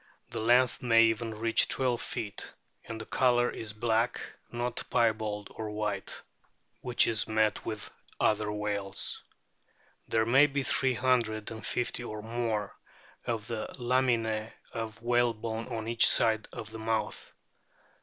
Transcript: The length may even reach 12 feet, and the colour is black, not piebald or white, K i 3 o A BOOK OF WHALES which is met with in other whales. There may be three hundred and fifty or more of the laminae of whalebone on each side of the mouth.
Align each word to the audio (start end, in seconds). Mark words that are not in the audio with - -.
The 0.31 0.39
length 0.39 0.81
may 0.81 1.03
even 1.03 1.35
reach 1.37 1.67
12 1.67 2.01
feet, 2.01 2.55
and 2.85 2.99
the 2.99 3.05
colour 3.05 3.51
is 3.51 3.71
black, 3.71 4.19
not 4.51 4.81
piebald 4.89 5.49
or 5.51 5.69
white, 5.69 6.07
K 6.07 6.09
i 6.09 6.09
3 6.09 6.15
o 6.15 6.17
A 6.17 6.25
BOOK 6.25 6.27
OF 6.27 6.33
WHALES 6.33 6.81
which 6.91 7.07
is 7.07 7.27
met 7.27 7.65
with 7.67 7.87
in 7.87 7.93
other 8.25 8.51
whales. 8.51 9.21
There 10.07 10.25
may 10.25 10.47
be 10.47 10.63
three 10.63 10.95
hundred 10.95 11.51
and 11.51 11.63
fifty 11.63 12.03
or 12.03 12.23
more 12.23 12.75
of 13.27 13.45
the 13.45 13.67
laminae 13.77 14.51
of 14.73 15.03
whalebone 15.03 15.67
on 15.67 15.87
each 15.87 16.07
side 16.09 16.47
of 16.51 16.71
the 16.71 16.79
mouth. 16.79 17.31